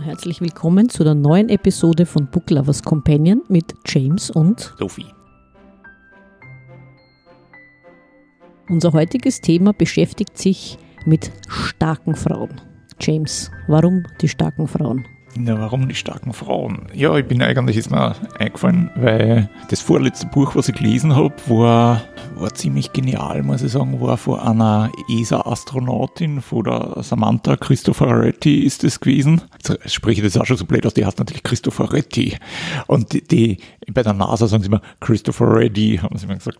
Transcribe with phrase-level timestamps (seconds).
[0.00, 5.06] herzlich willkommen zu der neuen Episode von Book Lovers Companion mit James und Sophie.
[8.68, 12.60] Unser heutiges Thema beschäftigt sich mit starken Frauen.
[13.00, 15.04] James, warum die starken Frauen?
[15.36, 16.86] Na, warum die starken Frauen?
[16.92, 21.34] Ja, ich bin eigentlich ist mir eingefallen, weil das vorletzte Buch, was ich gelesen habe,
[21.46, 22.02] war,
[22.34, 28.82] war ziemlich genial, muss ich sagen, war von einer ESA-Astronautin, von der Samantha Cristoforetti ist
[28.82, 29.42] das gewesen.
[29.52, 32.36] Jetzt spreche ich das auch schon so blöd aus, die heißt natürlich Cristoforetti.
[32.88, 33.58] Und die, die
[33.92, 36.58] bei der NASA sagen sie immer Cristoforetti, haben sie immer gesagt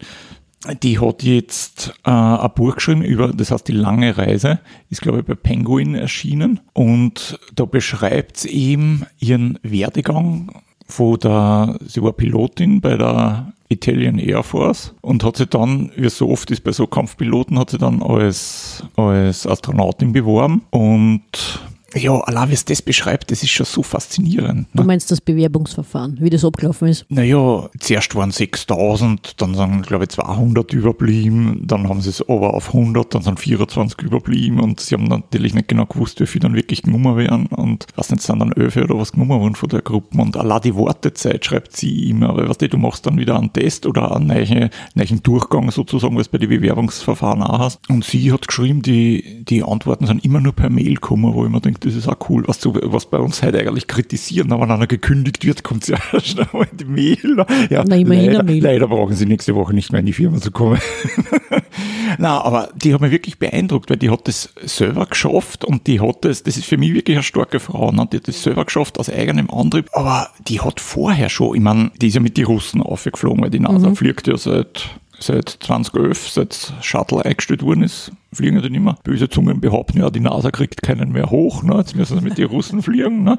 [0.82, 4.60] die hat jetzt äh, ein Buch geschrieben über, das heißt die lange Reise,
[4.90, 6.60] ist glaube ich bei Penguin erschienen.
[6.72, 10.52] Und da beschreibt sie eben ihren Werdegang
[10.86, 16.10] von der, sie war Pilotin bei der Italian Air Force und hat sie dann, wie
[16.10, 20.62] so oft ist bei so Kampfpiloten, hat sie dann als, als Astronautin beworben.
[20.70, 21.60] Und
[21.96, 24.74] ja, allein wie es das beschreibt, das ist schon so faszinierend.
[24.74, 24.82] Ne?
[24.82, 27.04] Du meinst das Bewerbungsverfahren, wie das abgelaufen ist?
[27.08, 32.54] Naja, zuerst waren 6000, dann sind, glaube ich, 200 überblieben, dann haben sie es aber
[32.54, 36.42] auf 100, dann sind 24 überblieben und sie haben natürlich nicht genau gewusst, wie viele
[36.42, 39.68] dann wirklich genommen werden und was nicht, sind dann 11 oder was genommen worden von
[39.68, 43.18] der Gruppe und allein die Wartezeit schreibt sie immer, weil weißt du, du machst dann
[43.18, 47.80] wieder einen Test oder einen neuen, neuen Durchgang sozusagen, was bei den Bewerbungsverfahren auch hast
[47.88, 51.50] und sie hat geschrieben, die, die Antworten sind immer nur per Mail gekommen, wo ich
[51.50, 54.70] mir denke, das ist auch cool, was, du, was bei uns heute eigentlich kritisieren, wenn
[54.70, 57.44] einer gekündigt wird, kommt ja schnell mal in die Mail.
[57.70, 58.62] Ja, Na, immerhin leider, Mail.
[58.62, 60.78] leider brauchen sie nächste Woche nicht mehr in die Firma zu kommen.
[62.18, 66.00] Na, aber die hat mich wirklich beeindruckt, weil die hat das selber geschafft und die
[66.00, 68.06] hat das, das ist für mich wirklich eine starke Frau, ne?
[68.12, 71.90] die hat das selber geschafft aus eigenem Antrieb, aber die hat vorher schon, ich meine,
[72.00, 73.96] die ist ja mit den Russen aufgeflogen, weil die NASA mhm.
[73.96, 74.90] fliegt ja seit
[75.22, 78.98] seit 2011, seit Shuttle eingestellt worden ist, fliegen ja dann immer.
[79.04, 81.76] Böse Zungen behaupten ja, die NASA kriegt keinen mehr hoch, ne?
[81.78, 83.24] jetzt müssen sie mit den Russen fliegen.
[83.24, 83.38] Ne?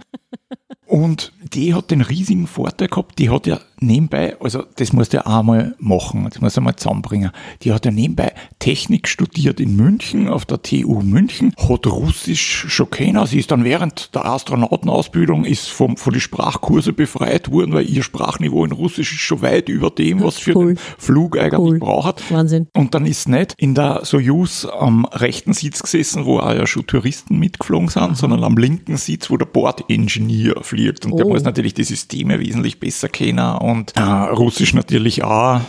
[0.91, 5.17] Und die hat den riesigen Vorteil gehabt, die hat ja nebenbei, also das musst du
[5.17, 7.31] ja auch mal machen, das musst du mal zusammenbringen,
[7.61, 12.89] die hat ja nebenbei Technik studiert in München, auf der TU München, hat Russisch schon
[12.89, 17.89] kennen, sie ist dann während der Astronautenausbildung ist vom, von den Sprachkurse befreit worden, weil
[17.89, 20.73] ihr Sprachniveau in Russisch ist schon weit über dem, was für cool.
[20.73, 21.79] den Flug eigentlich cool.
[21.79, 22.29] braucht.
[22.31, 22.67] Wahnsinn.
[22.75, 26.87] Und dann ist nicht in der Soyuz am rechten Sitz gesessen, wo auch ja schon
[26.87, 28.15] Touristen mitgeflogen sind, Aha.
[28.15, 31.05] sondern am linken Sitz, wo der Bordingenieur fliegt.
[31.05, 31.17] Und oh.
[31.17, 35.61] der muss natürlich die Systeme wesentlich besser kennen und äh, Russisch natürlich auch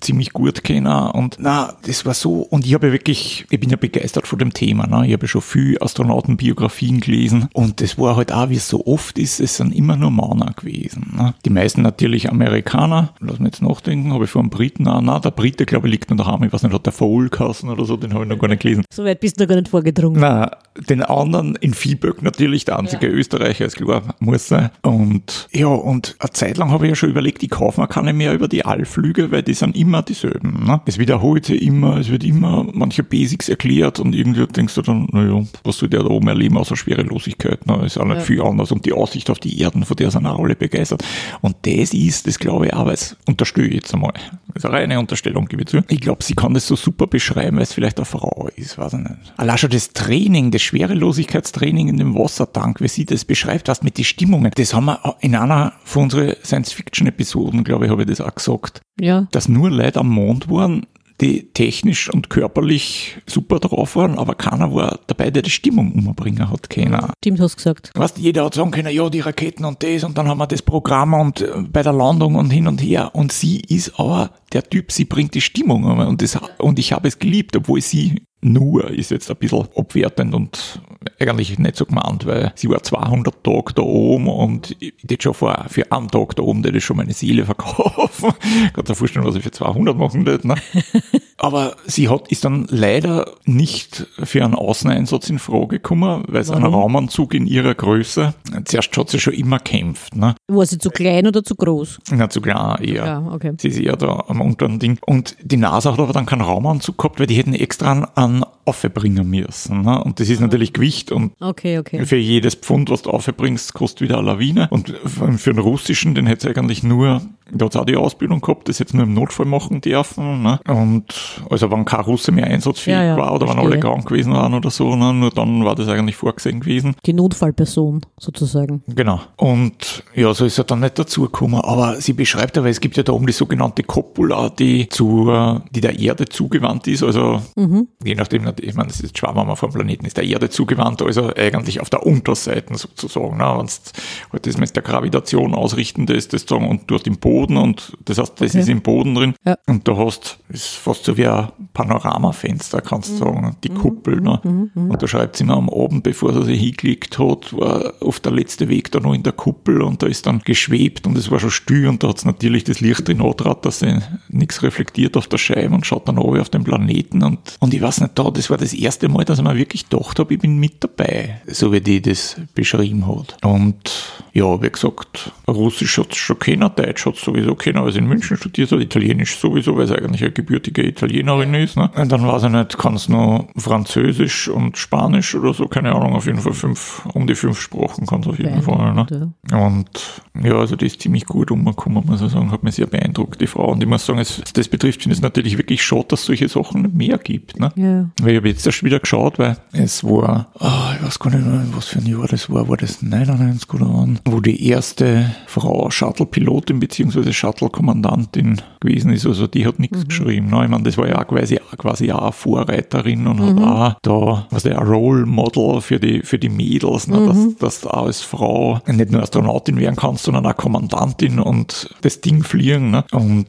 [0.00, 0.86] ziemlich gut kennen.
[0.86, 2.40] Und na, das war so.
[2.40, 4.86] Und ich habe wirklich, ich bin ja begeistert von dem Thema.
[4.86, 5.06] Ne?
[5.06, 7.48] Ich habe ja schon viel Astronautenbiografien gelesen.
[7.52, 10.52] Und das war halt auch, wie es so oft ist, es sind immer nur Männer
[10.56, 11.12] gewesen.
[11.16, 11.34] Ne?
[11.44, 13.14] Die meisten natürlich Amerikaner.
[13.20, 15.00] Lass mich jetzt nachdenken, habe ich vor einem Briten auch.
[15.00, 16.42] Na, der Brite, glaube ich, liegt noch daheim.
[16.44, 18.84] Ich weiß nicht, hat der Faulkassen oder so, den habe ich noch gar nicht gelesen.
[18.92, 20.20] So weit bist du noch gar nicht vorgedrungen.
[20.20, 20.50] Na,
[20.88, 23.12] den anderen in Viehböck natürlich, der einzige ja.
[23.12, 24.70] Österreicher, ist klar, muss sein.
[24.82, 28.12] Und ja, und eine Zeit lang habe ich ja schon überlegt, ich kaufe mir keine
[28.12, 30.64] mehr über die Allflüge, weil die sind immer dieselben.
[30.64, 30.80] Ne?
[30.86, 35.08] Es wiederholt sich immer, es wird immer manche Basics erklärt und irgendwie denkst du dann,
[35.12, 37.66] naja, was soll der da oben erleben außer Schwerelosigkeit?
[37.66, 37.84] Ne?
[37.84, 38.22] Ist auch nicht ja.
[38.22, 38.72] viel anders.
[38.72, 41.04] Und die Aussicht auf die Erden, von der sind auch alle begeistert.
[41.40, 44.12] Und das ist, das glaube ich auch, weil es unterstelle ich jetzt einmal.
[44.54, 45.82] Das ist eine reine Unterstellung, gebe ich zu.
[45.88, 48.94] Ich glaube, sie kann das so super beschreiben, weil es vielleicht eine Frau ist, weiß
[48.94, 49.32] ich nicht.
[49.36, 53.98] Allein schon das Training, das Schwerelosigkeitstraining in dem Wassertank, wie sie das beschreibt, was mit
[53.98, 58.20] den Stimmungen, das haben wir in einer von unseren Science-Fiction-Episoden, glaube ich, habe ich das
[58.20, 58.82] auch gesagt.
[59.00, 59.26] Ja.
[59.30, 60.86] Dass nur Leute am Mond waren,
[61.20, 66.50] die technisch und körperlich super drauf waren, aber keiner war dabei, der die Stimmung umbringen
[66.50, 67.12] hat keiner.
[67.18, 67.90] Stimmt, hast du gesagt.
[67.94, 70.62] Weißt, jeder hat sagen können, ja, die Raketen und das und dann haben wir das
[70.62, 73.14] Programm und äh, bei der Landung und hin und her.
[73.14, 77.06] Und sie ist aber der Typ, sie bringt die Stimmung und, das, und ich habe
[77.06, 80.80] es geliebt, obwohl sie nur ist jetzt ein bisschen abwertend und
[81.18, 85.34] eigentlich nicht so gemeint, weil sie war 200 Tage da oben und ich hätte schon
[85.34, 88.32] vor, für einen Tag da oben, der schon meine Seele verkaufen.
[88.74, 90.48] Kannst dir vorstellen, was ich für 200 machen würde.
[90.48, 90.56] Ne?
[91.38, 96.54] Aber sie hat, ist dann leider nicht für einen Außeneinsatz in Frage gekommen, weil sie
[96.54, 98.34] einen Raumanzug in ihrer Größe,
[98.64, 100.14] zuerst hat sie schon immer kämpft.
[100.16, 100.34] Ne?
[100.48, 101.98] War sie zu klein oder zu groß?
[102.10, 103.06] Na, zu klein eher.
[103.06, 103.52] Ja, okay.
[103.58, 104.98] Sie ist eher da am unteren Ding.
[105.06, 109.28] Und die NASA hat aber dann keinen Raumanzug gehabt, weil die hätten extra einen aufbringen
[109.28, 109.82] müssen.
[109.82, 110.02] Ne?
[110.02, 112.06] Und das ist natürlich Gewicht und okay, okay.
[112.06, 114.68] für jedes Pfund, was du aufbringst, kostet wieder eine Lawine.
[114.70, 117.22] Und für den russischen, den hätte es eigentlich nur
[117.54, 120.42] da hat auch die Ausbildung gehabt, das jetzt nur im Notfall machen dürfen.
[120.42, 120.58] Ne?
[120.66, 121.04] Und
[121.50, 123.64] also wenn kein Russe mehr einsatzfähig ja, ja, war oder verstehe.
[123.64, 125.12] wenn alle krank gewesen waren oder so, ne?
[125.12, 126.96] nur dann war das eigentlich vorgesehen gewesen.
[127.04, 128.82] Die Notfallperson sozusagen.
[128.86, 129.20] Genau.
[129.36, 131.60] Und ja, so ist er dann nicht dazugekommen.
[131.60, 135.30] Aber sie beschreibt aber, es gibt ja da oben die sogenannte Copula, die zu,
[135.70, 137.02] die der Erde zugewandt ist.
[137.02, 137.88] Also mhm.
[138.02, 141.80] je nachdem ich meine, das ist Schwarmhammer vom Planeten, ist der Erde zugewandt, also eigentlich
[141.80, 143.36] auf der Unterseite sozusagen.
[143.36, 143.44] Ne?
[143.44, 147.41] Wenn du halt das mit der Gravitation ausrichten lässt, das sagen, und dort im Boden
[147.50, 148.60] und das heißt, das okay.
[148.60, 149.34] ist im Boden drin.
[149.44, 149.56] Ja.
[149.66, 153.74] Und du hast, ist fast so wie ein Panoramafenster, kannst du sagen, die mhm.
[153.74, 154.20] Kuppel.
[154.20, 154.40] Ne?
[154.42, 154.70] Mhm.
[154.74, 154.90] mhm.
[154.90, 158.32] Und da schreibt sie mir am Abend, bevor sie sich hingelegt hat, war oft der
[158.32, 161.40] letzte Weg da noch in der Kuppel und da ist dann geschwebt und es war
[161.40, 163.98] schon still und da hat es natürlich das Licht drin angedreht, dass sie
[164.28, 167.80] nichts reflektiert auf der Scheibe und schaut dann oben auf den Planeten und, und ich
[167.80, 170.40] weiß nicht, da, das war das erste Mal, dass ich mir wirklich gedacht habe, ich
[170.40, 173.36] bin mit dabei, so wie die das beschrieben hat.
[173.42, 177.92] Und ja, wie gesagt, Russisch hat es schon kennen, Deutsch hat es sowieso kennen, weil
[177.92, 181.76] sie in München studiert hat, Italienisch sowieso, weil sie eigentlich eine gebürtige Italienerin ist.
[181.76, 181.90] Ne?
[181.94, 186.14] Und dann weiß ich nicht, kann es noch Französisch und Spanisch oder so, keine Ahnung,
[186.14, 188.94] auf jeden Fall fünf, um die fünf Sprachen kann es auf jeden Fall.
[188.94, 189.32] Ne?
[189.52, 193.40] Und ja, also die ist ziemlich gut umgekommen, muss ich sagen, hat mich sehr beeindruckt,
[193.40, 193.72] die Frau.
[193.72, 196.26] Und ich muss sagen, es, das betrifft, finde ich es natürlich wirklich schade, dass es
[196.26, 197.58] solche Sachen mehr gibt.
[197.58, 197.70] Ne?
[197.76, 198.10] Ja.
[198.20, 201.46] Weil ich habe jetzt erst wieder geschaut, weil es war, oh, ich weiß gar nicht
[201.46, 205.30] mehr, was für ein Jahr das war, war das 99 oder wann, wo die erste
[205.46, 207.11] Frau Shuttle-Pilotin bzw.
[207.32, 209.26] Shuttle-Kommandantin gewesen ist.
[209.26, 210.08] Also die hat nichts mhm.
[210.08, 210.50] geschrieben.
[210.50, 210.64] Ne?
[210.64, 213.60] Ich meine, das war ja quasi, quasi auch eine Vorreiterin und mhm.
[213.60, 217.18] hat auch da, was der Role Model für die, für die Mädels, ne?
[217.18, 217.26] Mhm.
[217.26, 221.94] dass, dass du auch als Frau nicht nur Astronautin werden kannst, sondern auch Kommandantin und
[222.02, 222.90] das Ding fliegen.
[222.90, 223.04] Ne?
[223.12, 223.46] Und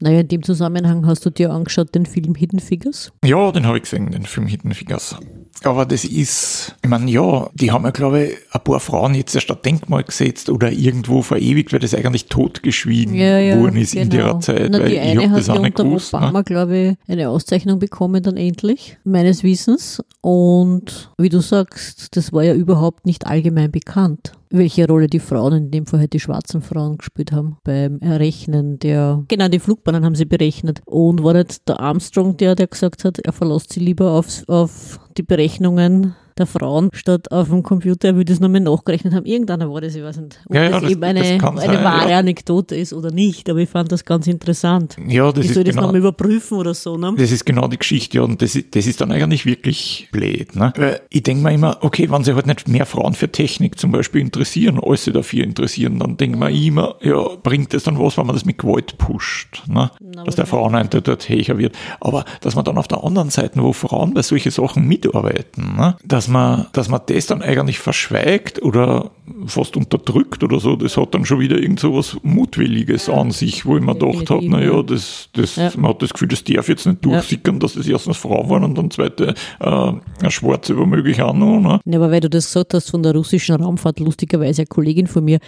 [0.00, 3.12] naja, in dem Zusammenhang hast du dir angeschaut den Film Hidden Figures?
[3.24, 5.16] Ja, den habe ich gesehen, den Film Hidden Figures.
[5.62, 9.34] Aber das ist, ich meine, ja, die haben ja, glaube ich, ein paar Frauen jetzt
[9.34, 13.92] erst ein Denkmal gesetzt oder irgendwo verewigt, weil das eigentlich totgeschwiegen ja, ja, worden ist
[13.92, 14.04] genau.
[14.04, 14.68] in ihrer Zeit.
[14.70, 16.18] Na, die eine hat ja unter gewusst, ne?
[16.18, 16.44] Obama, ne?
[16.44, 20.02] glaube ich, eine Auszeichnung bekommen dann endlich, meines Wissens.
[20.20, 25.52] Und wie du sagst, das war ja überhaupt nicht allgemein bekannt welche Rolle die Frauen,
[25.54, 30.04] in dem Fall halt die schwarzen Frauen gespielt haben beim Errechnen der, genau, die Flugbahnen
[30.04, 30.82] haben sie berechnet.
[30.84, 35.00] Und war nicht der Armstrong der, der gesagt hat, er verlässt sie lieber auf, auf
[35.16, 39.26] die Berechnungen der Frauen statt auf dem Computer, er würde es nochmal nachgerechnet haben.
[39.26, 41.84] Irgendeiner war das, ich weiß nicht, ob ja, ja, das, eben eine, das eine sein,
[41.84, 42.18] wahre ja.
[42.18, 44.96] Anekdote ist oder nicht, aber ich fand das ganz interessant.
[45.06, 46.96] Ja, das ich ist soll das genau, nochmal überprüfen oder so.
[46.96, 47.14] Ne?
[47.16, 50.54] Das ist genau die Geschichte, ja, und das, das ist dann eigentlich wirklich blöd.
[50.54, 50.72] Ne?
[50.76, 53.92] Weil ich denke mir immer, okay, wenn sich halt nicht mehr Frauen für Technik zum
[53.92, 57.98] Beispiel interessieren, als sie dafür interessieren, dann denke ich mir immer, ja, bringt das dann
[57.98, 59.90] was, wenn man das mit Gewalt pusht, ne?
[60.00, 61.74] Na, dass der Frauenanteil dort höher wird.
[62.00, 65.96] Aber dass man dann auf der anderen Seite, wo Frauen bei solchen Sachen mitarbeiten, ne?
[66.04, 69.10] dass dass man, dass man das dann eigentlich verschweigt oder
[69.46, 73.64] fast unterdrückt oder so, das hat dann schon wieder irgend so was Mutwilliges an sich,
[73.64, 75.70] wo ich mir gedacht habe, naja, das, das, ja.
[75.76, 78.76] man hat das Gefühl, das darf jetzt nicht durchsickern, dass das erstens Frau waren und
[78.76, 81.60] dann zweite äh, eine Schwarze womöglich auch noch.
[81.60, 81.80] Ne?
[81.84, 85.24] Ja, aber weil du das gesagt hast von der russischen Raumfahrt, lustigerweise eine Kollegin von
[85.24, 85.38] mir,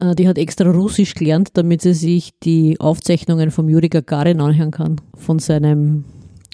[0.00, 4.70] äh, die hat extra Russisch gelernt, damit sie sich die Aufzeichnungen vom Juri Gagarin anhören
[4.70, 6.04] kann, von seinem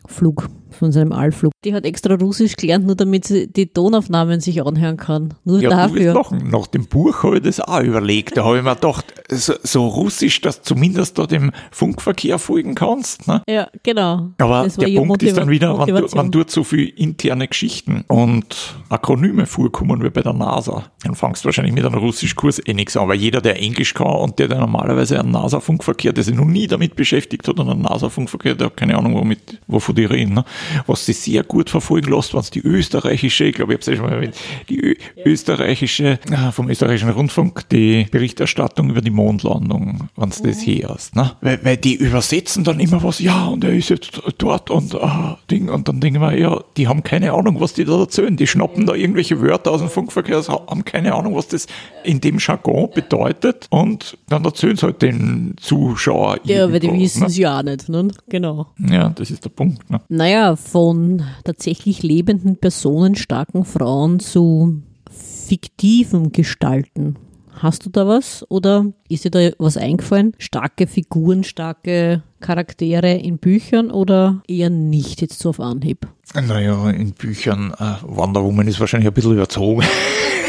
[0.06, 1.52] Flug von seinem Allflug.
[1.64, 5.34] Die hat extra Russisch gelernt, nur damit sie die Tonaufnahmen sich anhören kann.
[5.44, 6.12] Nur ja, dafür.
[6.12, 8.36] Du Nach dem Buch habe ich das auch überlegt.
[8.36, 12.74] Da habe ich mir gedacht, so, so, Russisch, dass du zumindest da dem Funkverkehr folgen
[12.74, 13.28] kannst.
[13.28, 13.42] Ne?
[13.48, 14.30] Ja, genau.
[14.38, 18.04] Aber der Punkt Motiva ist dann wieder, wenn, du, wenn dort so viele interne Geschichten
[18.08, 22.75] und Akronyme vorkommen wie bei der NASA, dann fangst du wahrscheinlich mit einem Russischkurs eh
[22.75, 26.34] nichts an, weil jeder, der Englisch kann und der, der normalerweise einen NASA-Funkverkehr, der sich
[26.34, 30.04] noch nie damit beschäftigt hat und einen NASA-Funkverkehr, der hat keine Ahnung, womit, wovon die
[30.04, 30.35] reden.
[30.35, 30.44] Ne?
[30.87, 33.87] Was sich sehr gut verfolgen lässt, wenn es die österreichische, ich glaube, ich habe es
[33.87, 34.35] ja schon mal erwähnt,
[34.69, 40.83] die österreichische, äh, vom österreichischen Rundfunk, die Berichterstattung über die Mondlandung, wenn es das mhm.
[40.83, 41.16] hörst.
[41.16, 41.33] Ne?
[41.40, 45.38] Weil, weil die übersetzen dann immer was, ja, und er ist jetzt dort und ah,
[45.50, 48.37] Ding, und dann denken wir, ja, die haben keine Ahnung, was die da erzählen.
[48.37, 51.66] Die schnappen da irgendwelche Wörter aus dem Funkverkehr, haben keine Ahnung, was das
[52.04, 56.38] in dem Jargon bedeutet und dann erzählen sie halt den Zuschauer.
[56.45, 57.42] Ja, weil die wissen es ne?
[57.42, 58.09] ja auch nicht, ne?
[58.28, 58.66] Genau.
[58.78, 59.88] Ja, das ist der Punkt.
[59.90, 60.00] Ne?
[60.09, 67.16] Naja, von tatsächlich lebenden Personen, starken Frauen zu fiktiven Gestalten.
[67.54, 70.32] Hast du da was oder ist dir da was eingefallen?
[70.38, 76.09] Starke Figuren, starke Charaktere in Büchern oder eher nicht jetzt so auf Anhieb?
[76.35, 79.82] Naja, in Büchern, äh, Wonder Woman ist wahrscheinlich ein bisschen überzogen.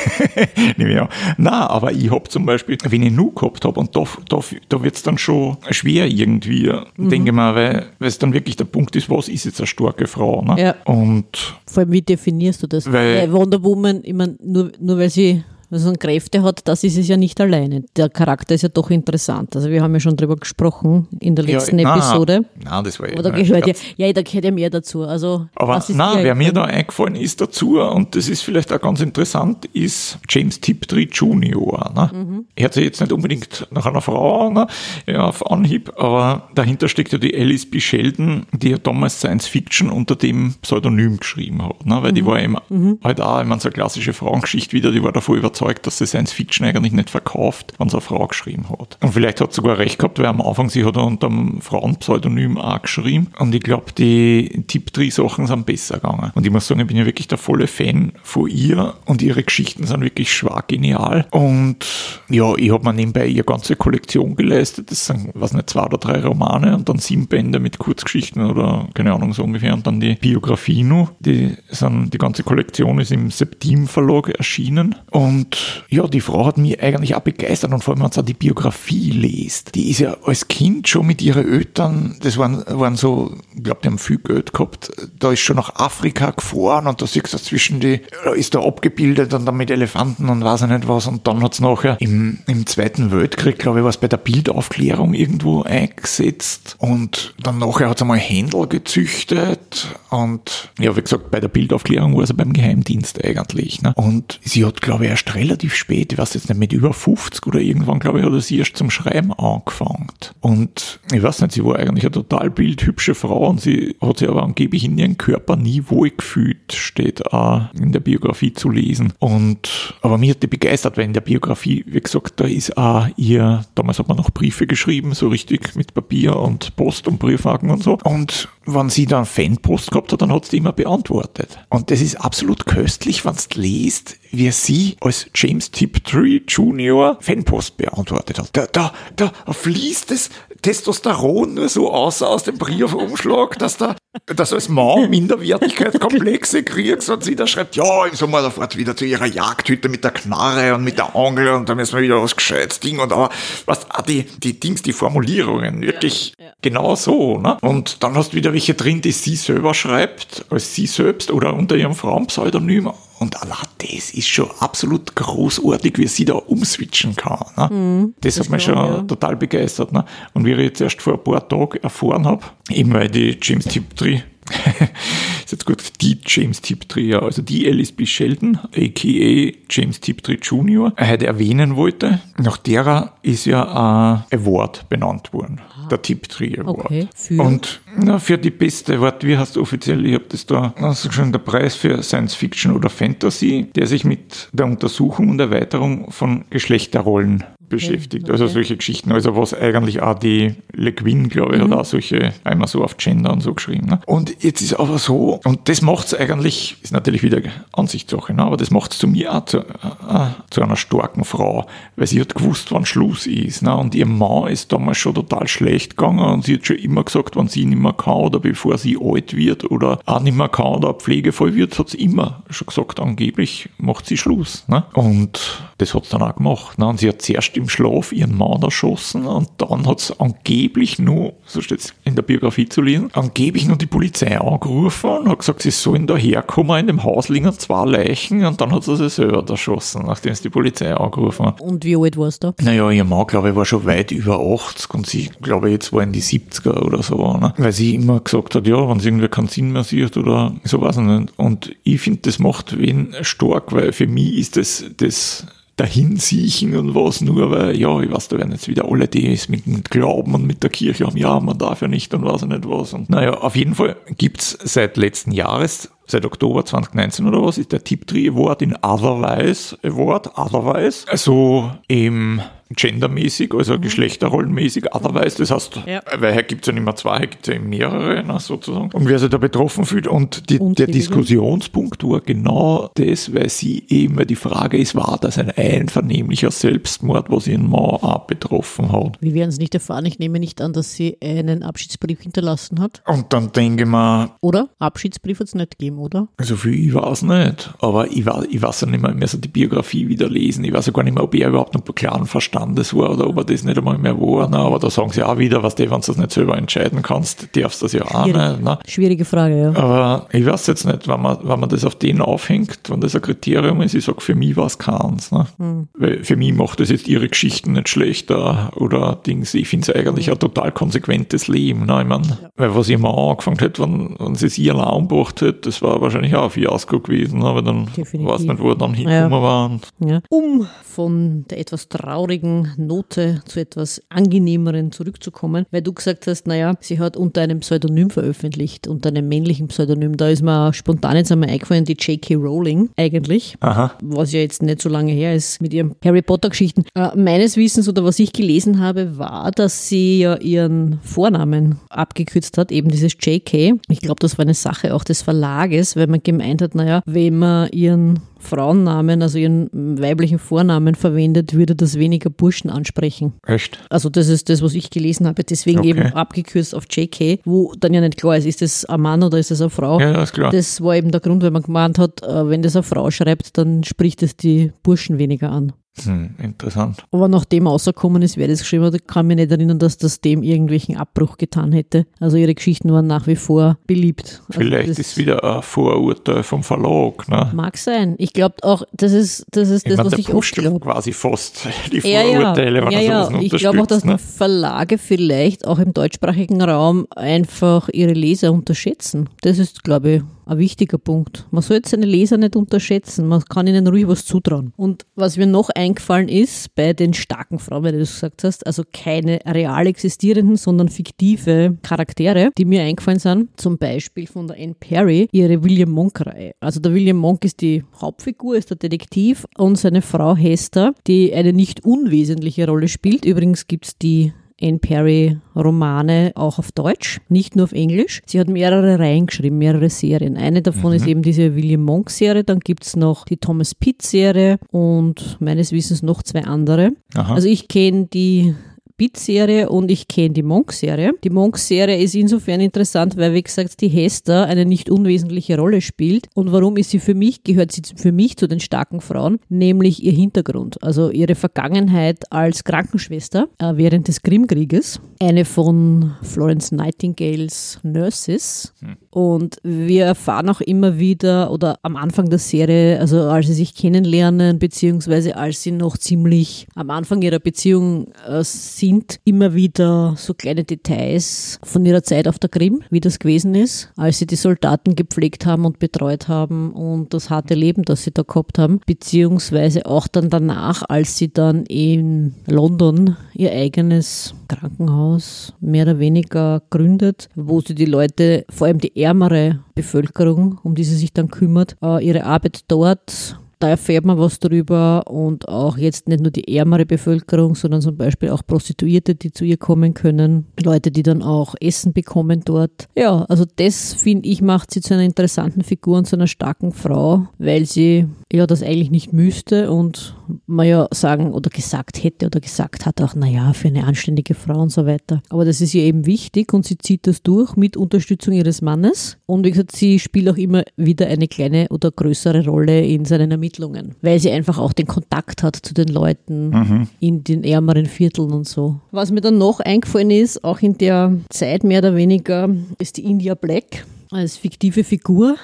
[1.38, 4.84] Na, aber ich habe zum Beispiel, wenn ich nur gehabt habe, und da, da, da
[4.84, 7.10] wird es dann schon schwer irgendwie, mhm.
[7.10, 9.68] denke ich mal, weil, weil es dann wirklich der Punkt ist, was ist jetzt eine
[9.68, 10.42] starke Frau?
[10.42, 10.62] Ne?
[10.62, 10.76] Ja.
[10.86, 12.92] Und Vor allem, wie definierst du das?
[12.92, 15.44] Weil, weil Wonder Woman, ich meine, nur, nur weil sie
[15.80, 17.84] so Kräfte hat, das ist es ja nicht alleine.
[17.96, 19.56] Der Charakter ist ja doch interessant.
[19.56, 22.46] Also wir haben ja schon drüber gesprochen in der letzten ja, Episode.
[22.64, 25.04] Nein, das war Aber da gehört ja, ja, da gehört ja mehr dazu.
[25.04, 27.16] Also, Aber nein, wer mir da eingefallen?
[27.16, 31.92] ist dazu, und das ist vielleicht auch ganz interessant, ist James Tiptree Jr.
[31.96, 32.12] Ne?
[32.14, 32.46] Mhm.
[32.56, 34.68] Er hört sich jetzt nicht unbedingt nach einer Frau ne?
[35.06, 37.80] ja, auf Anhieb, aber dahinter steckt ja die Alice B.
[37.80, 41.86] Sheldon, die ja damals Science Fiction unter dem Pseudonym geschrieben hat.
[41.86, 42.02] Ne?
[42.02, 42.16] Weil Mhm.
[42.16, 42.58] die war eben
[43.04, 46.08] halt auch, ich meine, so eine klassische Frauengeschichte wieder, die war davon überzeugt, dass sie
[46.08, 48.98] Science Fiction eigentlich nicht verkauft, wenn sie eine Frau geschrieben hat.
[49.02, 52.58] Und vielleicht hat sie sogar recht gehabt, weil am Anfang sie hat unter einem Frauenpseudonym
[52.58, 53.28] auch geschrieben.
[53.40, 56.32] Und ich glaube, die Tipptree-Sachen sind besser gegangen.
[56.36, 59.44] Und ich muss sagen, ich bin ja wirklich der volle Fan von ihr und ihre
[59.44, 61.26] Geschichten sind wirklich schwach genial.
[61.32, 61.86] Und
[62.30, 64.92] ja, ich habe mir nebenbei ihre ganze Kollektion geleistet.
[64.92, 68.88] Das sind, was nicht, zwei oder drei Romane und dann sieben Bände mit Kurzgeschichten oder
[68.94, 69.74] keine Ahnung, so ungefähr.
[69.74, 71.12] Und dann die Biografie noch.
[71.20, 74.96] Die, sind, die ganze Kollektion ist im Septim Verlag erschienen.
[75.12, 75.43] Und
[75.90, 79.12] ja, die Frau hat mich eigentlich auch begeistert und vor allem, wenn auch die Biografie
[79.12, 79.76] liest.
[79.76, 83.82] Die ist ja als Kind schon mit ihren Eltern, das waren, waren so, ich glaube,
[83.84, 87.38] die haben viel Geld gehabt, da ist schon nach Afrika gefahren und da siehst du
[87.38, 88.02] zwischen die,
[88.36, 91.60] ist da abgebildet und dann mit Elefanten und weiß ich nicht was und dann hat's
[91.60, 97.60] nachher im, im Zweiten Weltkrieg, glaube ich, was bei der Bildaufklärung irgendwo eingesetzt und dann
[97.60, 102.54] nachher hat's einmal Händel gezüchtet und ja, wie gesagt, bei der Bildaufklärung war sie beim
[102.54, 103.82] Geheimdienst eigentlich.
[103.82, 103.94] Ne?
[103.96, 107.46] Und sie hat, glaube ich, erst relativ spät, ich weiß jetzt nicht, mit über 50
[107.48, 110.08] oder irgendwann, glaube ich, hat sie erst zum Schreiben angefangen.
[110.42, 114.30] Und ich weiß nicht, sie war eigentlich eine total bildhübsche Frau und sie hat sich
[114.30, 119.14] aber angeblich in ihrem Körper nie wohl gefühlt, steht auch in der Biografie zu lesen.
[119.20, 123.08] Und, aber mir hat die begeistert, weil in der Biografie, wie gesagt, da ist auch
[123.16, 127.70] ihr, damals hat man noch Briefe geschrieben, so richtig mit Papier und Post und Briefmarken
[127.70, 127.98] und so.
[128.04, 131.58] Und wenn sie dann Fanpost gehabt hat, dann hat sie immer beantwortet.
[131.70, 137.18] Und das ist absolut köstlich, wenn du liest, wie sie als James Tiptree Jr.
[137.20, 138.50] Fanpost beantwortet hat.
[138.54, 140.30] Da, da, da fließt das
[140.62, 143.96] Testosteron nur so aus aus dem Briefumschlag, dass da
[144.28, 149.06] dass als Mann Minderwertigkeitskomplexe kriegst und sie da schreibt, ja, im Sommer sofort wieder zu
[149.06, 152.36] ihrer Jagdhütte mit der Knarre und mit der Angel und dann müssen wir wieder was
[152.36, 153.30] Gescheites Ding und aber
[153.66, 157.58] was die, die Dings, die Formulierungen, wirklich genau so, ne?
[157.62, 161.54] Und dann hast du wieder welche drin, die sie selber schreibt, als sie selbst oder
[161.54, 167.40] unter ihrem Frauenpseudonym und allein das ist schon absolut großartig, wie sie da umswitchen kann.
[167.56, 168.14] Ne?
[168.20, 169.02] das, hat mich schon schon, ja.
[169.04, 169.94] total begeistert.
[169.94, 170.06] Ne?
[170.34, 173.66] Und wie ich jetzt erst vor ein paar Tagen erfahren habe, eben weil die James
[173.66, 174.22] Tiptree,
[175.46, 178.06] ist jetzt gut, die James Tiptree, ja, also die Alice B.
[178.06, 179.58] Sheldon, a.k.a.
[179.70, 185.62] James Tiptree Jr., heute erwähnen wollte, nach derer ist ja ein Award benannt worden.
[185.90, 186.86] Der Tiptree Award.
[186.86, 187.42] Okay, für?
[187.42, 191.32] Und na, für die beste, warte, wie heißt offiziell, ich habe das da, ist schon
[191.32, 196.46] der Preis für Science Fiction oder Fantasy, der sich mit der Untersuchung und Erweiterung von
[196.50, 197.44] Geschlechterrollen
[197.74, 198.30] beschäftigt.
[198.30, 198.54] Also okay.
[198.54, 202.68] solche Geschichten, also was eigentlich auch die Le Guin, glaube ich, hat auch solche, einmal
[202.68, 203.88] so auf Gender und so geschrieben.
[203.88, 204.00] Ne?
[204.06, 207.42] Und jetzt ist aber so, und das macht es eigentlich, ist natürlich wieder
[207.74, 208.44] Ansichtssache, ne?
[208.44, 211.66] aber das macht es zu mir auch zu, äh, zu einer starken Frau,
[211.96, 213.62] weil sie hat gewusst, wann Schluss ist.
[213.62, 213.76] Ne?
[213.76, 217.36] Und ihr Mann ist damals schon total schlecht gegangen und sie hat schon immer gesagt,
[217.36, 220.68] wenn sie nicht mehr kann oder bevor sie alt wird oder auch nicht mehr kann
[220.68, 224.64] oder pflegevoll wird, hat sie immer schon gesagt, angeblich macht sie Schluss.
[224.68, 224.84] Ne?
[224.94, 226.78] Und das hat sie dann auch gemacht.
[226.78, 226.88] Ne?
[226.88, 231.34] Und sie hat zuerst im Schlaf ihren Mann erschossen und dann hat sie angeblich nur,
[231.46, 235.40] so steht es in der Biografie zu lesen, angeblich nur die Polizei angerufen und hat
[235.40, 238.96] gesagt, sie sollen da herkommen, in dem Haus liegen zwei Leichen und dann hat sie
[238.96, 241.62] sich selber erschossen, nachdem sie die Polizei angerufen hat.
[241.62, 242.54] Und wie alt warst du?
[242.62, 245.94] Naja, ihr Mann, glaube ich, war schon weit über 80 und sie, glaube ich, jetzt
[245.94, 247.54] war in die 70er oder so, ne?
[247.58, 250.82] Weil sie immer gesagt hat, ja, wenn es irgendwie keinen Sinn mehr sieht oder so
[250.82, 251.34] weiß ich nicht.
[251.38, 256.94] Und ich finde, das macht wen stark, weil für mich ist das, das Dahinsiechen und
[256.94, 259.84] was nur, weil, ja, ich weiß, da werden jetzt wieder alle, die es mit dem
[259.84, 262.70] Glauben und mit der Kirche haben, ja, man darf ja nicht und weiß ich nicht
[262.70, 262.94] was.
[262.94, 267.72] Und naja, auf jeden Fall gibt's seit letzten Jahres seit Oktober 2019 oder was, ist
[267.72, 272.42] der Tiptree Award in Otherwise Award, Otherwise, also im
[272.76, 276.02] gendermäßig, also geschlechterrollenmäßig, otherwise, das heißt, Ja.
[276.18, 278.90] weil hier gibt's ja nicht mehr zwei, hier gibt's ja eben mehrere, ne, sozusagen.
[278.94, 280.94] Und wer sich da betroffen fühlt und die, der Unzählige.
[280.98, 286.52] Diskussionspunkt war genau das, weil sie eben, weil die Frage ist, war das ein einvernehmlicher
[286.52, 289.18] Selbstmord, was ihren Mann auch betroffen hat?
[289.20, 290.06] Wir werden es nicht erfahren.
[290.06, 293.04] Ich nehme nicht an, dass sie einen Abschiedsbrief hinterlassen hat.
[293.06, 294.70] Und dann denke ich mir, Oder?
[294.80, 295.93] Abschiedsbrief hat es nicht gegeben.
[295.94, 296.28] Dem, oder?
[296.38, 299.38] Also viel ich weiß nicht, aber ich weiß, ich weiß ja nicht mehr, mehr so
[299.38, 300.64] die Biografie wieder lesen.
[300.64, 303.38] Ich weiß ja gar nicht mehr, ob er überhaupt noch klaren Verstandes war oder ob
[303.38, 304.50] er das nicht einmal mehr war.
[304.50, 307.02] Na, aber da sagen sie auch wieder, was du, wenn du das nicht selber entscheiden
[307.02, 308.52] kannst, darfst du das ja auch Schwierig.
[308.52, 308.64] nicht.
[308.64, 308.80] Ne?
[308.88, 309.76] Schwierige Frage, ja.
[309.76, 313.16] Aber ich weiß jetzt nicht, wenn man, wenn man das auf den aufhängt, wenn das
[313.16, 315.32] ein Kriterium ist, ich sage, für mich war es keins.
[315.32, 315.46] Ne?
[315.58, 315.88] Hm.
[315.94, 319.54] Weil für mich macht das jetzt ihre Geschichten nicht schlechter oder Dings.
[319.54, 321.86] Ich finde es eigentlich ein total konsequentes Leben.
[321.86, 322.02] Ne?
[322.02, 322.24] Ich mein,
[322.56, 325.82] Weil was ich immer angefangen hätte, wenn, wenn sie es ihr allein umgebracht hätte, das
[325.84, 327.40] war wahrscheinlich auch ein Fiasko gewesen.
[327.40, 327.46] Ne?
[327.46, 328.26] Weil dann Definitiv.
[328.32, 329.42] weiß nicht, wo er dann hingekommen Ja.
[329.42, 329.80] war.
[330.00, 330.22] Ja.
[330.30, 336.74] Um von der etwas traurigen Note zu etwas angenehmeren zurückzukommen, weil du gesagt hast, naja,
[336.80, 340.18] sie hat unter einem Pseudonym veröffentlicht, unter einem männlichen Pseudonym.
[340.18, 342.36] Da ist mir spontan jetzt einmal eingefallen, die J.K.
[342.36, 343.94] Rowling eigentlich, Aha.
[344.02, 346.84] was ja jetzt nicht so lange her ist mit ihren Harry Potter-Geschichten.
[346.96, 352.58] Äh, meines Wissens oder was ich gelesen habe, war, dass sie ja ihren Vornamen abgekürzt
[352.58, 353.74] hat, eben dieses J.K.
[353.90, 357.38] Ich glaube, das war eine Sache auch des Verlages, weil man gemeint hat, naja, wenn
[357.38, 359.70] man ihren Frauennamen, also ihren
[360.00, 363.34] weiblichen Vornamen verwendet, würde das weniger Burschen ansprechen.
[363.48, 363.80] Echt?
[363.90, 365.90] Also das ist das, was ich gelesen habe, deswegen Okay.
[365.90, 369.40] eben abgekürzt auf JK, wo dann ja nicht klar ist, ist das ein Mann oder
[369.40, 370.00] ist das eine Frau?
[370.00, 370.52] Ja, das ist klar.
[370.52, 373.58] Das war eben der Grund, weil man gemeint hat, äh, wenn das eine Frau schreibt,
[373.58, 375.74] dann spricht es die Burschen weniger an.
[376.06, 377.06] Hm, interessant.
[377.12, 380.42] Aber nachdem rausgekommen ist, wer das geschrieben hat, kann mich nicht erinnern, dass das dem
[380.42, 382.08] irgendwelchen Abbruch getan hätte.
[382.20, 384.42] Also ihre Geschichten waren nach wie vor beliebt.
[384.48, 387.30] Also Vielleicht das ist wieder ein Vorurteil vom Verlag.
[387.30, 387.52] Ne?
[387.54, 388.16] Mag sein.
[388.18, 390.80] Ich glaube auch, das ist das, ist Ich das was ich pusht glaube.
[390.80, 393.26] quasi fast die Ja, ja, Vorurteile, ja, er ja.
[393.26, 398.52] sowas Ich glaube auch, dass die Verlage vielleicht auch im deutschsprachigen Raum einfach ihre Leser
[398.52, 399.30] unterschätzen.
[399.42, 401.48] Das ist, glaube ich, ein wichtiger Punkt.
[401.52, 403.28] Man sollte seine Leser nicht unterschätzen.
[403.28, 404.74] Man kann ihnen ruhig was zutrauen.
[404.76, 408.66] Und was mir noch eingefallen ist bei den starken Frauen, weil du das gesagt hast,
[408.66, 414.58] also keine real existierenden, sondern fiktive Charaktere, die mir eingefallen sind, zum Beispiel von der
[414.58, 416.54] Anne Perry, ihre William Monk-Reihe.
[416.60, 421.34] Also der William Monk ist die Hauptfigur, ist der Detektiv und seine Frau Hester, die
[421.34, 423.26] eine nicht unwesentliche Rolle spielt.
[423.26, 424.34] Übrigens gibt es die
[424.64, 428.22] Anne Perry Romane auch auf Deutsch, nicht nur auf Englisch.
[428.26, 430.38] Sie hat mehrere Reihen geschrieben, mehrere Serien.
[430.38, 434.02] Eine davon ist eben diese William Monk Serie, dann gibt es noch die Thomas Pitt
[434.02, 436.92] Serie und meines Wissens noch zwei andere.
[437.14, 437.36] Aha.
[437.36, 438.56] Also ich kenne die
[439.04, 441.12] Beat-Serie und ich kenne die Monk-Serie.
[441.26, 446.28] Die Monk-Serie ist insofern interessant, weil, wie gesagt, die Hester eine nicht unwesentliche Rolle spielt.
[446.36, 450.02] Und warum ist sie für mich, gehört sie für mich zu den starken Frauen, nämlich
[450.04, 455.02] ihr Hintergrund, also ihre Vergangenheit als Krankenschwester äh, während des Krimkrieges.
[455.20, 458.74] Eine von Florence Nightingales Nurses.
[459.10, 463.76] Und wir erfahren auch immer wieder, oder am Anfang der Serie, also als sie sich
[463.76, 468.93] kennenlernen, beziehungsweise als sie noch ziemlich am Anfang ihrer Beziehung äh, sind,
[469.24, 473.92] immer wieder so kleine Details von ihrer Zeit auf der Krim, wie das gewesen ist,
[473.98, 478.12] als sie die Soldaten gepflegt haben und betreut haben und das harte Leben, das sie
[478.12, 485.54] da gehabt haben, beziehungsweise auch dann danach, als sie dann in London ihr eigenes Krankenhaus
[485.60, 490.84] mehr oder weniger gründet, wo sie die Leute, vor allem die ärmere Bevölkerung, um die
[490.84, 495.78] sie sich dann kümmert, äh, ihre Arbeit dort da erfährt man was darüber und auch
[495.78, 499.94] jetzt nicht nur die ärmere Bevölkerung, sondern zum Beispiel auch Prostituierte, die zu ihr kommen
[499.94, 502.90] können, Leute, die dann auch Essen bekommen dort.
[502.98, 506.74] Ja, also das finde ich macht sie zu einer interessanten Figur und zu einer starken
[506.74, 512.28] Frau, weil sie ja das eigentlich nicht müsste und man ja sagen oder gesagt hätte
[512.28, 515.22] oder gesagt hat auch, naja, für eine anständige Frau und so weiter.
[515.30, 519.18] Aber das ist ihr eben wichtig und sie zieht das durch mit Unterstützung ihres Mannes
[519.26, 523.32] und wie gesagt, sie spielt auch immer wieder eine kleine oder größere Rolle in seinen
[523.32, 528.32] Ermittlungen, weil sie einfach auch den Kontakt hat zu den Leuten in den ärmeren Vierteln
[528.32, 528.80] und so.
[528.92, 533.06] Was mir dann noch eingefallen ist, auch in der Zeit mehr oder weniger, ist die
[533.06, 535.36] India Black als fiktive Figur.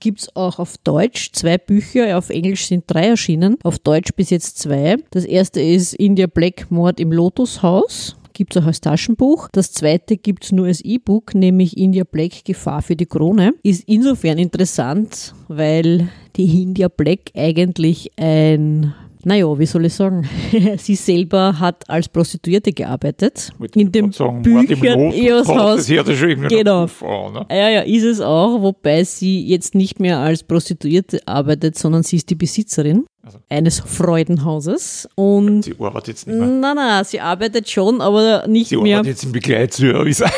[0.00, 4.30] Gibt es auch auf Deutsch zwei Bücher, auf Englisch sind drei erschienen, auf Deutsch bis
[4.30, 4.96] jetzt zwei.
[5.10, 8.16] Das erste ist India Black Mord im Lotushaus.
[8.34, 9.48] Gibt es auch als Taschenbuch.
[9.50, 13.54] Das zweite gibt es nur als E-Book, nämlich India Black Gefahr für die Krone.
[13.64, 20.28] Ist insofern interessant, weil die India Black eigentlich ein naja, wie soll ich sagen?
[20.78, 23.50] Sie selber hat als Prostituierte gearbeitet.
[23.58, 25.76] Wollte In dem Büchern Lotushaus, ihres Haus.
[25.76, 26.82] Das hört sich schon irgendwie Genau.
[26.82, 27.46] Puff an, ne?
[27.50, 32.16] Ja, ja, ist es auch, wobei sie jetzt nicht mehr als Prostituierte arbeitet, sondern sie
[32.16, 33.38] ist die Besitzerin Also.
[33.48, 35.08] eines Freudenhauses.
[35.16, 36.46] Und Sie arbeitet jetzt nicht mehr.
[36.46, 38.98] nein, nein, sie arbeitet schon, aber nicht Sie mehr.
[38.98, 40.22] arbeitet jetzt im Begleitservice.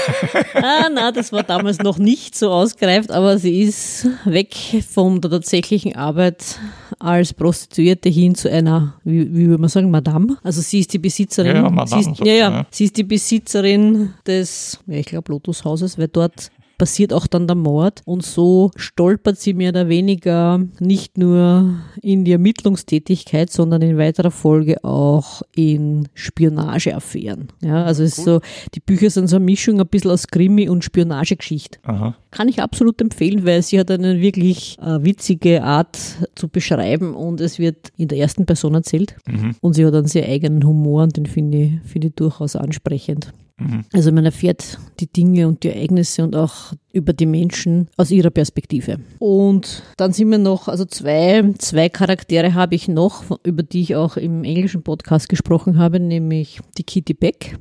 [0.55, 4.55] Ah, nein, das war damals noch nicht so ausgereift, aber sie ist weg
[4.91, 6.59] von der tatsächlichen Arbeit
[6.99, 10.37] als Prostituierte hin zu einer, wie, wie würde man sagen, Madame.
[10.43, 11.57] Also sie ist die Besitzerin.
[11.57, 12.67] Ja, ja, Madame, sie ist, ja, ja.
[12.71, 17.57] sie ist die Besitzerin des, ja, ich glaube, Lotushauses, weil dort passiert auch dann der
[17.57, 23.99] Mord und so stolpert sie mehr oder weniger nicht nur in die Ermittlungstätigkeit, sondern in
[23.99, 27.49] weiterer Folge auch in Spionageaffären.
[27.61, 28.41] Ja, also ist so,
[28.75, 31.81] die Bücher sind so eine Mischung ein bisschen aus Krimi und Spionagegeschichte.
[31.83, 32.17] Aha.
[32.31, 35.99] Kann ich absolut empfehlen, weil sie hat eine wirklich äh, witzige Art
[36.35, 39.17] zu beschreiben und es wird in der ersten Person erzählt.
[39.61, 43.33] Und sie hat einen sehr eigenen Humor und den finde ich, finde ich durchaus ansprechend.
[43.93, 48.31] Also man erfährt die Dinge und die Ereignisse und auch über die Menschen aus ihrer
[48.31, 48.99] Perspektive.
[49.19, 53.97] Und dann sind wir noch, also zwei, zwei Charaktere habe ich noch, über die ich
[53.97, 57.59] auch im englischen Podcast gesprochen habe, nämlich die Kitty Beck.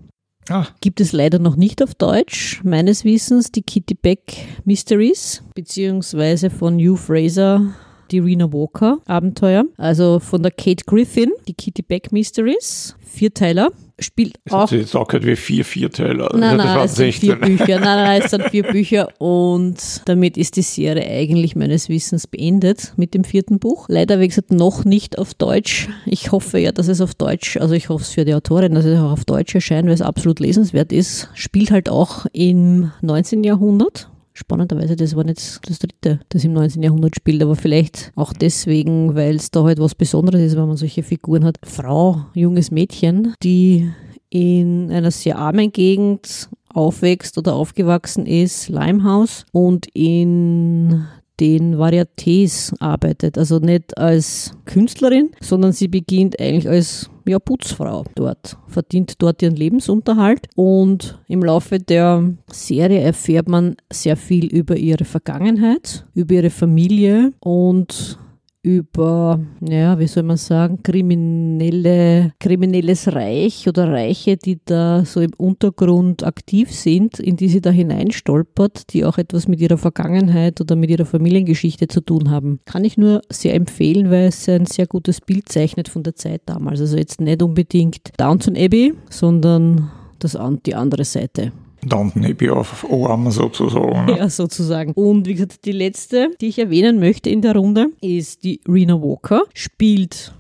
[0.49, 6.49] Ah, Gibt es leider noch nicht auf Deutsch, meines Wissens, die Kitty Beck Mysteries, beziehungsweise
[6.49, 7.73] von Hugh Fraser
[8.09, 14.35] die Rena Walker Abenteuer, also von der Kate Griffin, die Kitty Beck Mysteries, Vierteiler, spielt
[14.45, 16.29] das auch jetzt auch gehört wie vier Vierteiler.
[16.33, 17.57] Nein, das nein, waren es sind vier 16.
[17.57, 17.79] Bücher.
[17.79, 22.93] Nein, nein, es sind vier Bücher und damit ist die Serie eigentlich meines Wissens beendet
[22.97, 23.87] mit dem vierten Buch.
[23.89, 25.89] Leider, wie gesagt, noch nicht auf Deutsch.
[26.05, 28.85] Ich hoffe ja, dass es auf Deutsch, also ich hoffe es für die Autorin, dass
[28.85, 31.29] es auch auf Deutsch erscheint, weil es absolut lesenswert ist.
[31.33, 33.43] Spielt halt auch im 19.
[33.43, 34.09] Jahrhundert.
[34.39, 36.81] Spannenderweise, das war nicht das dritte, das im 19.
[36.81, 40.77] Jahrhundert spielt, aber vielleicht auch deswegen, weil es da halt was Besonderes ist, wenn man
[40.77, 41.59] solche Figuren hat.
[41.63, 43.91] Frau, junges Mädchen, die
[44.29, 51.05] in einer sehr armen Gegend aufwächst oder aufgewachsen ist, Limehouse, und in
[51.39, 53.37] den Varietés arbeitet.
[53.37, 59.55] Also nicht als Künstlerin, sondern sie beginnt eigentlich als ja, Putzfrau dort, verdient dort ihren
[59.55, 66.49] Lebensunterhalt und im Laufe der Serie erfährt man sehr viel über ihre Vergangenheit, über ihre
[66.49, 68.17] Familie und
[68.61, 75.31] über, ja, wie soll man sagen, kriminelle, kriminelles Reich oder Reiche, die da so im
[75.37, 80.75] Untergrund aktiv sind, in die sie da hineinstolpert, die auch etwas mit ihrer Vergangenheit oder
[80.75, 82.59] mit ihrer Familiengeschichte zu tun haben.
[82.65, 86.41] Kann ich nur sehr empfehlen, weil es ein sehr gutes Bild zeichnet von der Zeit
[86.45, 86.81] damals.
[86.81, 91.53] Also jetzt nicht unbedingt Downton Abbey, sondern das, die andere Seite.
[91.85, 94.05] Downton Abbey auf Ohren sozusagen.
[94.05, 94.17] ne?
[94.17, 94.93] Ja, sozusagen.
[94.93, 99.01] Und wie gesagt, die letzte, die ich erwähnen möchte in der Runde, ist die Rena
[99.01, 99.43] Walker.
[99.53, 100.33] Spielt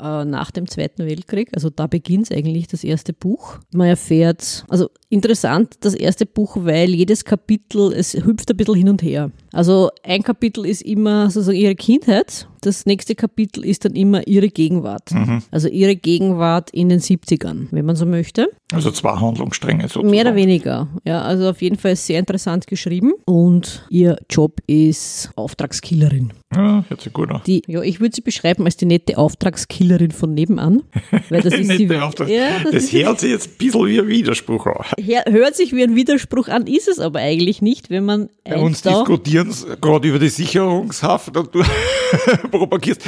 [0.00, 3.58] äh, nach dem Zweiten Weltkrieg, also da beginnt eigentlich das erste Buch.
[3.72, 8.88] Man erfährt, also interessant, das erste Buch, weil jedes Kapitel, es hüpft ein bisschen hin
[8.88, 9.30] und her.
[9.52, 14.48] Also ein Kapitel ist immer sozusagen ihre Kindheit, das nächste Kapitel ist dann immer ihre
[14.48, 15.10] Gegenwart.
[15.50, 18.48] Also ihre Gegenwart in den 70ern, wenn man so möchte.
[18.72, 20.10] Also zwei Handlungsstränge sozusagen.
[20.10, 20.88] Mehr oder weniger.
[21.04, 23.12] Ja, also auf jeden Fall sehr interessant geschrieben.
[23.24, 26.32] Und ihr Job ist Auftragskillerin.
[26.54, 27.42] Ja, hört sich gut an.
[27.46, 30.82] Die, ja, ich würde sie beschreiben als die nette Auftragskillerin von nebenan.
[31.30, 34.08] Weil das ist die, ja, das, das ist, hört sich jetzt ein bisschen wie ein
[34.08, 34.84] Widerspruch an.
[35.04, 38.82] Hört sich wie ein Widerspruch an, ist es aber eigentlich nicht, wenn man Bei uns
[38.82, 41.62] diskutieren gerade über die Sicherungshaft und du
[42.50, 43.02] propagierst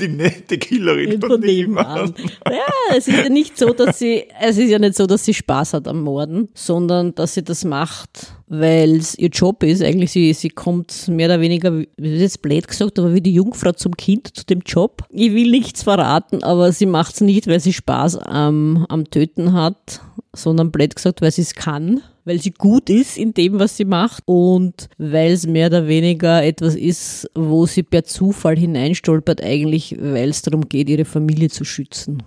[0.00, 2.14] die nette Killerin von nebenan.
[2.46, 5.34] Ja, es ist ja nicht so, dass sie, es ist ja nicht so, dass sie
[5.34, 9.82] Spaß hat am Morden, sondern dass sie das macht, weil es ihr Job ist.
[9.82, 13.34] Eigentlich, sie, sie kommt mehr oder weniger, wie ist jetzt blöd gesagt, aber wie die
[13.34, 15.04] Jungfrau zum Kind zu dem Job.
[15.10, 19.52] Ich will nichts verraten, aber sie macht es nicht, weil sie Spaß am, am Töten
[19.52, 20.00] hat,
[20.34, 23.84] sondern blöd gesagt, weil sie es kann weil sie gut ist in dem, was sie
[23.84, 29.96] macht und weil es mehr oder weniger etwas ist, wo sie per Zufall hineinstolpert, eigentlich,
[30.00, 32.22] weil es darum geht, ihre Familie zu schützen.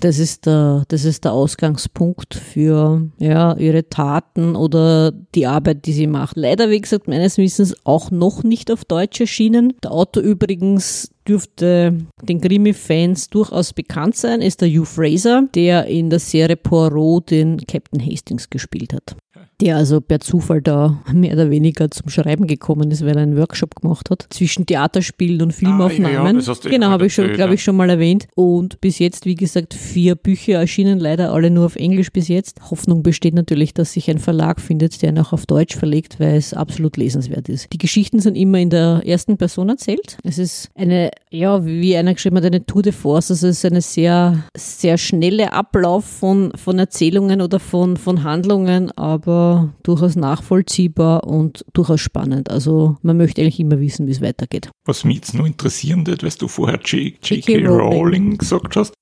[0.00, 5.92] Das ist der, das ist der Ausgangspunkt für ja, ihre Taten oder die Arbeit, die
[5.92, 6.36] sie macht.
[6.38, 9.74] Leider, wie gesagt, meines Wissens auch noch nicht auf Deutsch erschienen.
[9.84, 16.08] Der Autor übrigens dürfte den Krimi-Fans durchaus bekannt sein, ist der Hugh Fraser, der in
[16.08, 19.16] der Serie Poirot den Captain Hastings gespielt hat.
[19.60, 23.36] Der also per Zufall da mehr oder weniger zum Schreiben gekommen ist, weil er einen
[23.36, 26.26] Workshop gemacht hat zwischen Theaterspielen und Filmaufnahmen.
[26.26, 27.54] ja, das hast du genau, habe ich schon, glaube ja.
[27.54, 28.28] ich, schon mal erwähnt.
[28.36, 32.70] Und bis jetzt, wie gesagt, vier Bücher erschienen, leider alle nur auf Englisch bis jetzt.
[32.70, 36.36] Hoffnung besteht natürlich, dass sich ein Verlag findet, der ihn auch auf Deutsch verlegt, weil
[36.36, 37.72] es absolut lesenswert ist.
[37.72, 40.18] Die Geschichten sind immer in der ersten Person erzählt.
[40.22, 43.32] Es ist eine, ja, wie einer geschrieben hat, eine Tour de Force.
[43.32, 48.92] Also es ist eine sehr, sehr schnelle Ablauf von, von Erzählungen oder von, von Handlungen,
[48.92, 49.47] aber
[49.82, 52.50] durchaus nachvollziehbar und durchaus spannend.
[52.50, 54.70] Also man möchte eigentlich immer wissen, wie es weitergeht.
[54.84, 57.66] Was mich jetzt nur interessieren wird, weil du vorher J.K.
[57.66, 58.38] Rowling.
[58.38, 58.92] Gesagt hast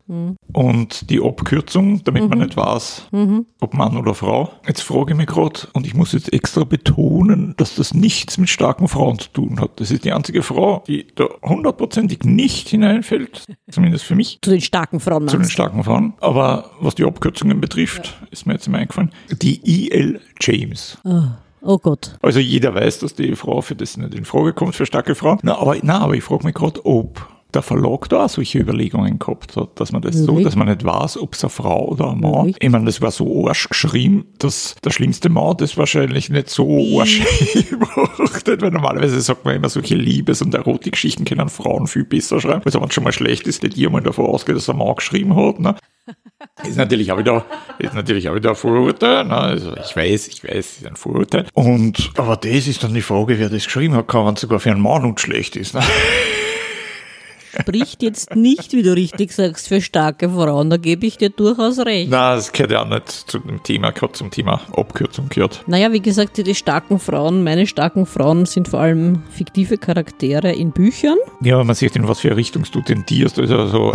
[0.52, 3.08] und die Abkürzung, damit man nicht weiß,
[3.60, 4.50] ob Mann oder Frau.
[4.66, 8.48] Jetzt frage ich mich gerade, und ich muss jetzt extra betonen, dass das nichts mit
[8.48, 9.80] starken Frauen zu tun hat.
[9.80, 14.38] Das ist die einzige Frau, die da hundertprozentig nicht hineinfällt, zumindest für mich.
[14.42, 15.26] Zu den starken Frauen.
[15.28, 16.14] zu den starken Frauen.
[16.20, 19.10] Aber was die Abkürzungen betrifft, ist mir jetzt immer eingefallen,
[19.42, 20.20] die E.L.
[20.40, 20.98] James.
[21.04, 22.16] Ah, Oh Gott.
[22.22, 25.38] Also jeder weiß, dass die Frau für das nicht in Frage kommt, für starke Frauen.
[25.42, 29.18] Na, aber, na, aber ich frage mich gerade, ob der Verlag da auch solche Überlegungen
[29.18, 30.44] gehabt hat, dass man das so, Wirklich?
[30.46, 32.46] dass man nicht weiß, ob es eine Frau oder ein Mann.
[32.46, 32.56] Wirklich?
[32.60, 36.98] Ich meine, das war so arsch geschrieben, dass der schlimmste Mann das wahrscheinlich nicht so
[36.98, 37.22] arsch
[37.70, 42.40] gemacht hat, weil normalerweise sagt man immer, solche Liebes- und Erotikgeschichten können Frauen viel besser
[42.40, 42.62] schreiben.
[42.64, 45.34] Also wenn es schon mal schlecht ist, nicht jemand davon ausgeht, dass ein Mann geschrieben
[45.36, 45.60] hat.
[45.60, 45.76] Ne?
[46.68, 47.44] Ist natürlich auch wieder,
[47.78, 49.24] ist natürlich auch wieder ein Vorurteil.
[49.24, 49.36] Ne?
[49.36, 51.46] Also ich weiß, ich weiß, es ist ein Vorurteil.
[51.54, 54.70] Und, aber das ist dann die Frage, wer das geschrieben hat, kann man sogar für
[54.70, 55.74] einen Mann und schlecht ist.
[55.74, 55.80] Ne?
[57.60, 60.70] Spricht jetzt nicht, wie du richtig sagst, für starke Frauen.
[60.70, 62.10] Da gebe ich dir durchaus recht.
[62.10, 65.62] Na, das gehört ja auch nicht zu dem Thema, gerade zum Thema Abkürzung gehört.
[65.66, 70.72] Naja, wie gesagt, die starken Frauen, meine starken Frauen sind vor allem fiktive Charaktere in
[70.72, 71.18] Büchern.
[71.40, 73.38] Ja, aber man sieht, in was für Richtung du tendierst.
[73.38, 73.94] Also so.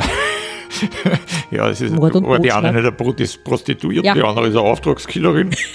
[1.52, 4.14] ja, es ist Mord und aber die eine nicht eine Prostituierte, Ja.
[4.14, 5.52] die andere ist eine Auftragskillerin.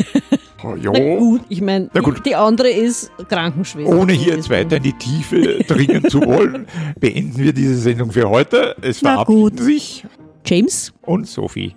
[0.80, 0.90] Ja.
[0.92, 1.90] Na gut, ich meine,
[2.24, 3.94] die andere ist Krankenschwester.
[3.94, 6.66] Ohne hier jetzt weiter in die Tiefe dringen zu wollen,
[6.98, 8.74] beenden wir diese Sendung für heute.
[8.80, 9.60] Es Na verabschieden gut.
[9.60, 10.04] sich
[10.44, 10.92] James?
[11.02, 11.74] und Sophie.